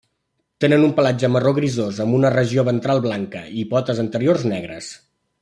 [0.63, 4.91] Tenen un pelatge marró grisós amb una regió ventral blanca i potes anteriors negres.